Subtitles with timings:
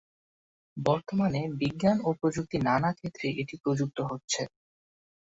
[0.77, 4.41] বর্তমানে বিজ্ঞান ও প্রযুক্তির নানা ক্ষেত্রে এটি প্রযুক্ত হচ্ছে।